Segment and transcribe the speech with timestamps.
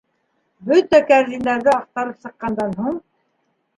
[0.69, 3.01] Бөтә кәрзиндәрҙе аҡтарып сыҡҡандан һуң: